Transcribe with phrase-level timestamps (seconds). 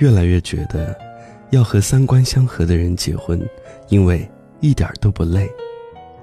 [0.00, 0.98] 越来越觉得，
[1.50, 3.38] 要和三观相合的人结婚，
[3.90, 4.26] 因为
[4.60, 5.48] 一点都不累。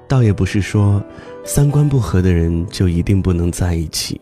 [0.08, 1.04] 倒也不是说，
[1.46, 4.20] 三观不合的人就一定不能在一起，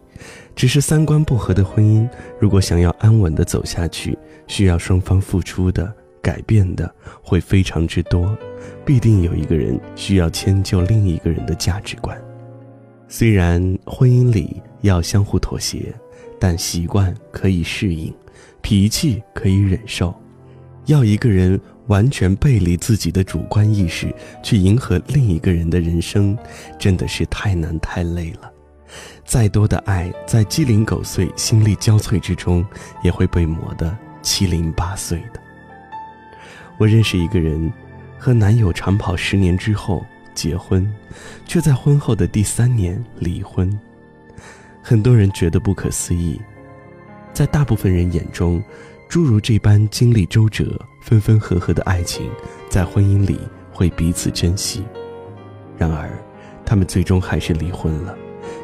[0.56, 2.06] 只是三观不合的婚姻，
[2.38, 5.90] 如果想要安稳的走下去，需要双方付出的、
[6.22, 6.94] 改变的
[7.24, 8.38] 会非常之多，
[8.84, 12.20] 必定有一个人需要迁就另一个人的价值观。
[13.08, 15.94] 虽然婚姻里要相互妥协，
[16.40, 18.14] 但习惯可以适应，
[18.66, 20.12] 脾气可以忍受，
[20.88, 21.62] 要一个人。
[21.88, 26.36] 完全背离自己的主观意识去迎合另一个人的人生，
[26.80, 28.52] 真的是太难太累了。
[29.24, 32.66] 再多的爱，在鸡零狗碎、心力交瘁之中，
[33.04, 35.40] 也会被磨得七零八碎的。
[36.80, 37.72] 我认识一个人，
[38.18, 40.92] 和男友长跑十年之后结婚，
[41.46, 43.72] 却在婚后的第三年离婚。
[44.82, 46.42] 很多人觉得不可思议，
[47.36, 48.64] 在大部分人眼中。
[49.08, 52.28] 诸如这般经历周折、分分合合的爱情，
[52.68, 53.40] 在婚姻里
[53.72, 54.84] 会彼此珍惜。
[55.78, 56.10] 然而，
[56.66, 58.18] 他们最终还是离婚了，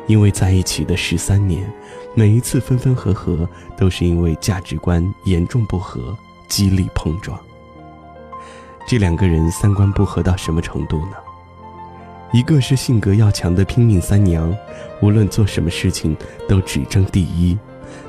[0.08, 1.72] 因为在一起的十三年，
[2.16, 7.40] 每一次分分合合都是因为价值观严重不合，激烈碰撞。
[8.88, 11.14] 这两个人三观不合到什么程度呢？
[12.34, 14.54] 一个是性格要强的拼命三娘，
[15.04, 16.18] 无论做什么事情
[16.50, 17.56] 都只争第一。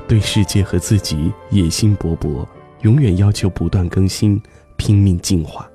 [0.07, 2.45] 对世界和自己野心勃勃，
[2.81, 4.41] 永远要求不断更新，
[4.77, 5.69] 拼命进化。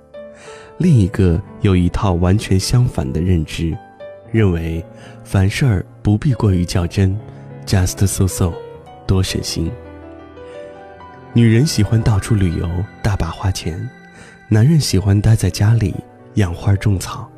[0.78, 3.76] 另一个有一套完全相反的认知，
[4.30, 4.84] 认为
[5.24, 7.18] 凡事儿不必过于较真
[7.66, 8.52] ，just so so，
[9.06, 9.70] 多省心。
[11.32, 12.68] 女人喜欢到处旅游，
[13.02, 13.74] 大把花钱；
[14.48, 15.94] 男人喜欢待在家里
[16.34, 17.28] 养花种草。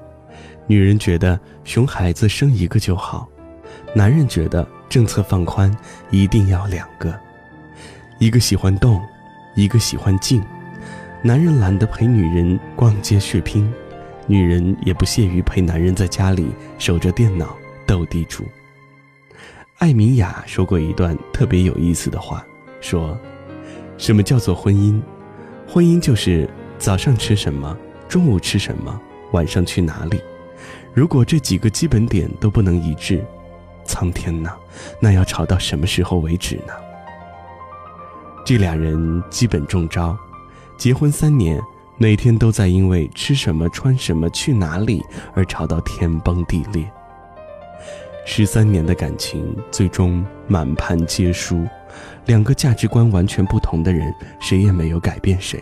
[0.66, 3.28] 女人觉得熊孩子生一个就好，
[3.94, 4.66] 男人觉得。
[4.90, 5.72] 政策放宽，
[6.10, 7.16] 一定要两个，
[8.18, 9.00] 一个喜欢动，
[9.54, 10.42] 一个喜欢静。
[11.22, 13.72] 男人懒得陪女人逛街血拼，
[14.26, 17.56] 女人也不屑于陪男人在家里守着电脑
[17.86, 18.44] 斗地主。
[19.78, 22.44] 艾米亚说过一段特别有意思的话，
[22.80, 23.16] 说
[23.96, 25.00] ：“什么叫做婚姻？
[25.68, 27.78] 婚姻就是早上吃什么，
[28.08, 29.00] 中午吃什么，
[29.30, 30.20] 晚上去哪里。
[30.92, 33.24] 如果这几个基本点都不能一致。”
[33.90, 34.56] 苍天呐，
[35.00, 36.72] 那要吵到什么时候为止呢？
[38.44, 40.16] 这俩人基本中招，
[40.78, 41.60] 结婚三年，
[41.98, 45.02] 每天都在因为吃什么、穿什么、去哪里
[45.34, 46.88] 而吵到天崩地裂。
[48.24, 51.66] 十三年的感情最终满盘皆输，
[52.26, 55.60] 两个价值观完全不同的人，谁也没有改变谁，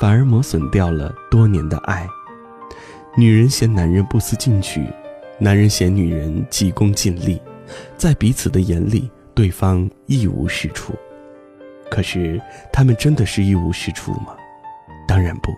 [0.00, 2.08] 反而磨损掉了多年的爱。
[3.18, 4.86] 女人嫌男人不思进取，
[5.38, 7.40] 男人嫌女人急功近利。
[7.96, 10.94] 在彼此的眼里，对方一无是处。
[11.90, 12.40] 可是，
[12.72, 14.36] 他们真的是一无是处吗？
[15.06, 15.52] 当然不。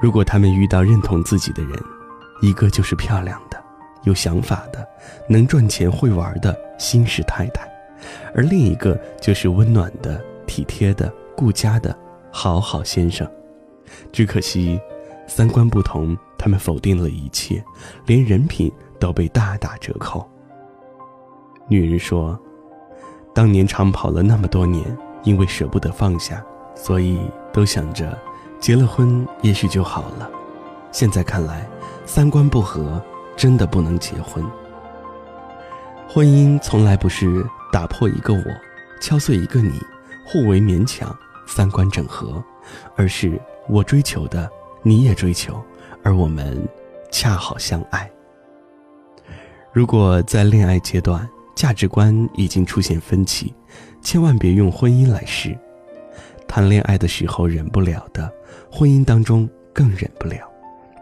[0.00, 1.72] 如果他们遇到认同自己的人，
[2.42, 3.62] 一个就是漂亮的、
[4.02, 4.86] 有想法的、
[5.28, 7.68] 能赚钱、会玩的新式太太，
[8.34, 11.96] 而另一个就是温暖的、体贴的、顾家的
[12.30, 13.30] 好好先生。
[14.12, 14.80] 只可惜，
[15.26, 17.62] 三观不同，他们否定了一切，
[18.06, 20.28] 连人品都被大打折扣。
[21.66, 22.38] 女人说
[23.34, 24.84] ：“当年长跑了那么多年，
[25.22, 26.44] 因为舍不得放下，
[26.74, 27.18] 所以
[27.52, 28.16] 都想着
[28.60, 30.30] 结了婚也许就好了。
[30.92, 31.66] 现在看来，
[32.04, 33.02] 三观不合，
[33.34, 34.44] 真的不能结婚。
[36.06, 38.44] 婚姻从来不是打破一个我，
[39.00, 39.80] 敲碎一个你，
[40.26, 42.44] 互为勉强，三观整合，
[42.94, 44.48] 而是我追求的，
[44.82, 45.60] 你也追求，
[46.02, 46.68] 而我们
[47.10, 48.08] 恰好相爱。
[49.72, 53.54] 如果在恋爱阶段，价值观已经出现分歧，
[54.02, 55.56] 千万别用婚姻来试。
[56.46, 58.32] 谈恋爱的时候忍不了的，
[58.70, 60.38] 婚姻当中更忍不了。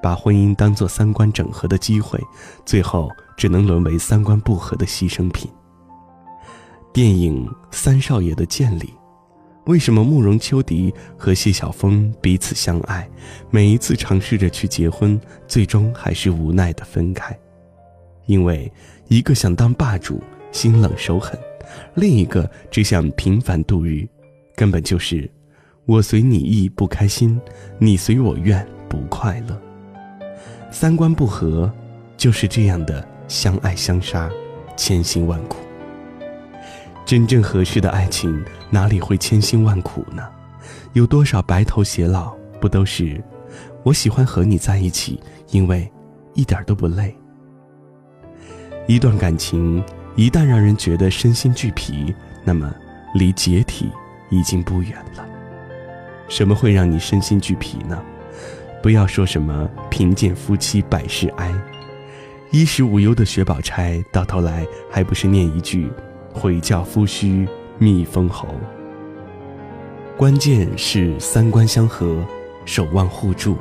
[0.03, 2.19] 把婚姻当做三观整合的机会，
[2.67, 5.51] 最后只能沦为三观不合的牺牲品。
[6.93, 8.87] 电影《三少爷的剑》里》，
[9.67, 13.09] 为什么慕容秋迪和谢晓峰彼此相爱，
[13.49, 17.39] 每一次尝试着去结婚，最终还是无奈的分开？
[18.27, 18.71] 因为
[19.07, 20.21] 一个想当霸主。
[20.53, 21.37] 心冷手狠，
[21.95, 24.07] 另一个只想平凡度日，
[24.55, 25.29] 根本就是
[25.87, 27.41] 我随你意不开心，
[27.79, 29.61] 你随我愿不快乐。
[30.71, 31.73] 三观不合，
[32.17, 34.31] 就是这样的相爱相杀，
[34.77, 35.57] 千辛万苦。
[37.05, 40.23] 真正合适的爱情哪里会千辛万苦呢？
[40.93, 43.23] 有多少白头偕老，不都是
[43.83, 45.19] 我喜欢和你在一起，
[45.51, 45.91] 因为
[46.35, 47.17] 一点都不累。
[48.87, 49.83] 一段感情。
[50.15, 52.15] 一旦让人觉得身心俱疲，
[52.45, 52.73] 那么
[53.15, 53.91] 离解体
[54.29, 55.27] 已经不远了。
[56.29, 58.03] 什么会让你身心俱疲呢？
[58.83, 61.53] 不要说什么贫贱夫妻百事哀，
[62.51, 65.91] 衣食无忧的薛宝钗，到头来还不是念一句
[66.35, 67.47] “悔教夫婿
[67.79, 68.49] 觅封侯”。
[70.19, 72.23] 关键是三观相合，
[72.65, 73.57] 守望互助，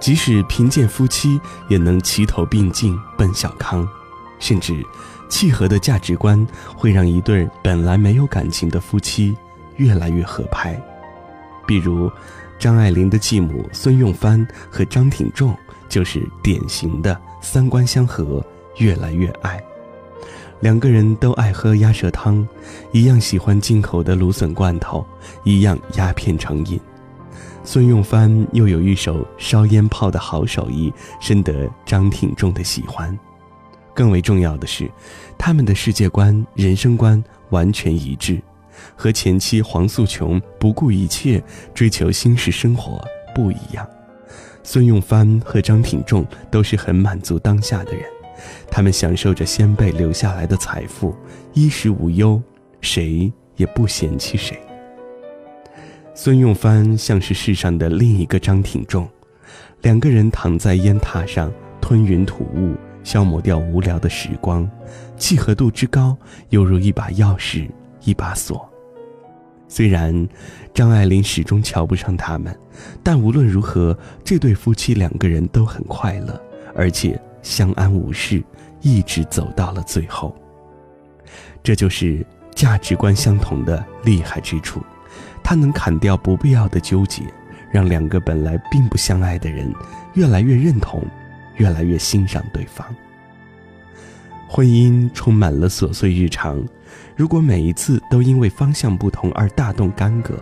[0.00, 3.86] 即使贫贱夫妻也能齐头并进奔小康，
[4.38, 4.74] 甚至
[5.28, 6.46] 契合的价值观
[6.76, 9.36] 会让一对本来没有感情的夫妻
[9.76, 10.80] 越来越合拍。
[11.66, 12.10] 比如。
[12.58, 15.54] 张爱玲的继母孙用帆和张挺仲
[15.90, 18.42] 就是典型的三观相合，
[18.78, 19.62] 越来越爱。
[20.60, 22.48] 两个人都爱喝鸭舌汤，
[22.92, 25.04] 一样喜欢进口的芦笋罐头，
[25.44, 26.80] 一样鸦片成瘾。
[27.62, 30.90] 孙用帆又有一手烧烟炮的好手艺，
[31.20, 33.16] 深得张挺仲的喜欢。
[33.96, 34.88] 更为重要的是，
[35.38, 38.40] 他们的世界观、人生观完全一致。
[38.94, 43.02] 和前妻黄素琼不顾一切追求新式生活
[43.34, 43.88] 不一样，
[44.62, 48.02] 孙用帆和张挺仲都是很满足当下的人，
[48.70, 51.16] 他们享受着先辈留下来的财富，
[51.54, 52.40] 衣食无忧，
[52.82, 54.60] 谁也不嫌弃谁。
[56.14, 59.08] 孙用帆像是世上的另一个张挺仲，
[59.80, 61.50] 两个人躺在烟榻上
[61.80, 62.74] 吞云吐雾，
[63.06, 64.68] 消磨掉无聊的时光，
[65.16, 66.16] 契合度之高，
[66.48, 67.70] 犹如一把钥匙。
[68.02, 68.68] 一把锁。
[69.68, 70.28] 虽然
[70.72, 72.56] 张爱玲始终瞧不上他们，
[73.02, 76.40] 但无论如何，这对夫妻两个人都很快乐，
[76.74, 78.42] 而且相安无事，
[78.80, 80.34] 一直走到了最后。
[81.64, 82.24] 这就是
[82.54, 84.80] 价值观相同的厉害之处，
[85.42, 87.22] 它能砍掉不必要的纠结，
[87.72, 89.72] 让两个本来并不相爱的人
[90.14, 91.04] 越来越认同，
[91.56, 92.86] 越来越欣赏对方。
[94.48, 96.62] 婚姻充满了琐碎日常。
[97.16, 100.34] 如果每一次都因为方向不同而大动干戈，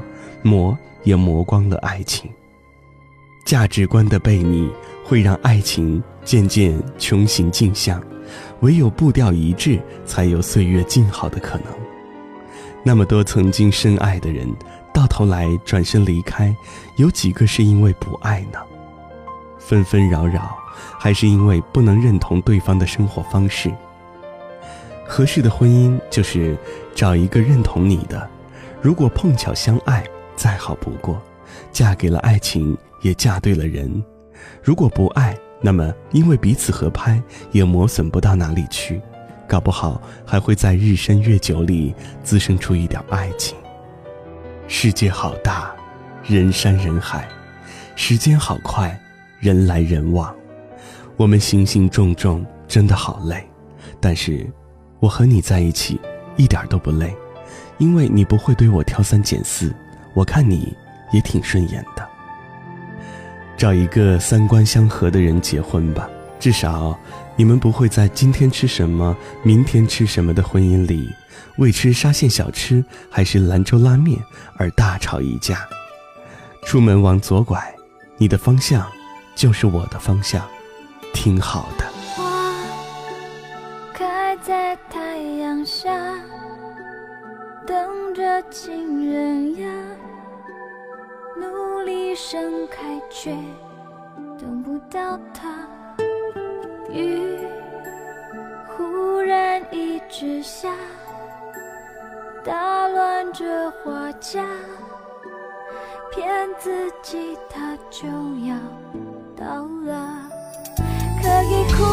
[0.43, 2.31] 磨也磨光了爱情。
[3.47, 4.71] 价值观的背逆
[5.05, 8.03] 会让爱情渐渐穷行径向，
[8.61, 11.67] 唯有步调一致，才有岁月静好的可能。
[12.83, 14.47] 那么多曾经深爱的人，
[14.93, 16.55] 到头来转身离开，
[16.97, 18.59] 有几个是因为不爱呢？
[19.59, 20.57] 纷纷扰扰，
[20.99, 23.73] 还是因为不能认同对方的生活方式？
[25.07, 26.57] 合适的婚姻就是
[26.95, 28.29] 找一个认同你的，
[28.81, 30.03] 如果碰巧相爱，
[30.35, 31.21] 再好不过，
[31.71, 34.03] 嫁给了爱情，也嫁对了人；
[34.63, 37.23] 如果不爱，那么因为彼此合拍，
[37.53, 39.01] 也磨损不到哪里去，
[39.47, 43.57] 搞不好还会在日深月久里滋生出一点爱情。
[44.67, 45.71] 世界好大，
[46.27, 47.29] 人山人海，
[47.95, 48.99] 时间好快，
[49.39, 50.35] 人来人往，
[51.17, 53.47] 我们行行重重，真的好累，
[54.01, 54.51] 但是。
[55.01, 56.01] 我和你在一起，
[56.39, 57.15] 一点都不累，
[57.77, 59.71] 因为你不会对我挑三拣四，
[60.15, 60.75] 我看你
[61.13, 62.09] 也挺顺眼的。
[63.55, 66.09] 找一个三观相合的人结婚吧，
[66.41, 66.99] 至少
[67.37, 71.07] 你们不会在今天吃什么、明天吃什么的婚姻里，
[71.59, 74.19] 为吃沙县小吃还是兰州拉面
[74.57, 75.69] 而大吵一架。
[76.65, 77.63] 出门往左拐，
[78.17, 78.91] 你的方向
[79.35, 80.43] 就是我的方向，
[81.15, 81.87] 挺好的。
[82.15, 82.23] 花
[83.95, 85.91] 开在太阳下
[87.67, 89.67] 等着情人呀，
[91.37, 93.35] 努力盛开却
[94.39, 95.67] 等不到他。
[96.91, 97.39] 雨
[98.69, 100.75] 忽然一直下，
[102.45, 104.45] 打乱这花架，
[106.13, 108.07] 骗自己他就
[108.47, 108.57] 要
[109.35, 110.24] 到了，
[111.45, 111.85] 可以哭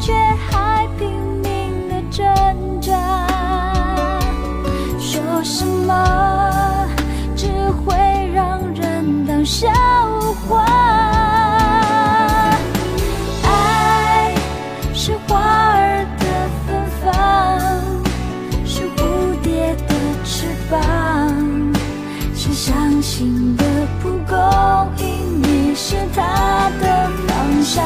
[0.00, 0.12] 却
[0.50, 1.08] 还拼
[1.42, 2.02] 命的。
[2.10, 2.26] 挣
[2.80, 2.92] 扎，
[4.98, 6.86] 说什么
[7.34, 7.94] 只会
[8.34, 9.68] 让人当笑
[10.46, 10.66] 话。
[13.44, 14.34] 爱
[14.92, 16.26] 是花儿的
[16.66, 17.10] 芬芳，
[18.66, 19.00] 是蝴
[19.42, 19.94] 蝶的
[20.24, 20.76] 翅膀，
[22.34, 23.64] 是伤心的
[24.02, 24.36] 蒲公
[24.98, 27.82] 英，迷失它的方向。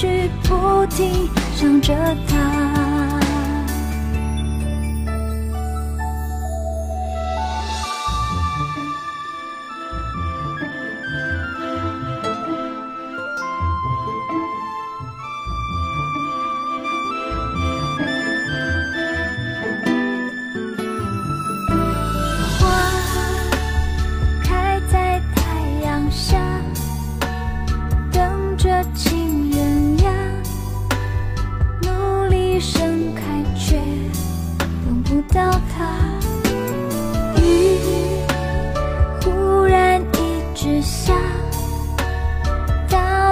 [0.00, 1.92] 续不停想着
[2.28, 2.57] 他。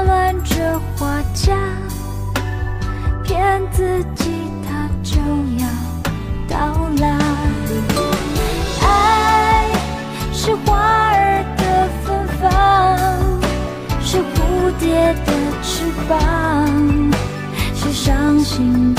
[0.07, 1.53] 乱着花嫁，
[3.25, 4.31] 骗自己，
[4.65, 5.19] 他就
[5.59, 5.67] 要
[6.49, 7.19] 到啦。
[8.83, 9.69] 爱
[10.33, 10.77] 是花
[11.13, 12.49] 儿的芬芳，
[14.01, 15.33] 是蝴蝶的
[15.63, 16.17] 翅膀，
[17.75, 18.96] 是伤心。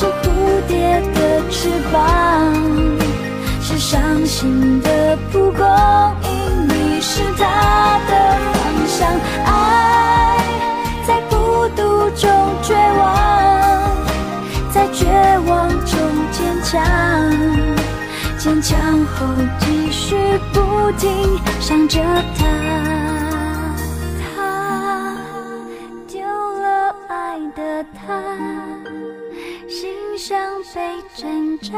[0.00, 0.12] 是蝴
[0.66, 2.54] 蝶的翅膀，
[3.60, 5.62] 是伤心的蒲公
[6.24, 8.10] 英，你是它的
[8.54, 9.06] 方向。
[9.44, 10.38] 爱
[11.06, 12.30] 在孤独中
[12.62, 13.94] 绝望，
[14.72, 15.04] 在绝
[15.46, 15.98] 望中
[16.32, 16.80] 坚强，
[18.38, 19.26] 坚强后
[19.58, 20.16] 继续
[20.50, 22.00] 不停想着
[22.38, 22.46] 它。
[24.34, 25.14] 他
[26.08, 28.22] 丢了爱的他，
[30.20, 30.38] 像
[30.74, 30.80] 被
[31.16, 31.72] 挣扎，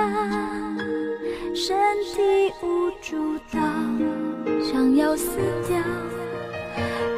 [1.55, 1.79] 身
[2.13, 3.61] 体无助到
[4.61, 5.79] 想要死掉，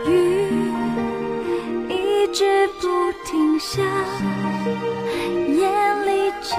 [0.07, 0.71] 雨
[1.89, 3.83] 一直不停下，
[5.49, 6.57] 眼里却